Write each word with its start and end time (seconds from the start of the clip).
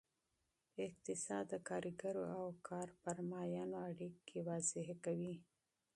اقتصاد 0.87 1.45
د 1.51 1.53
کارګرو 1.69 2.23
او 2.37 2.45
کارفرمایانو 2.69 3.77
اړیکې 3.89 4.39
تشریح 4.49 4.89
کوي. 5.05 5.35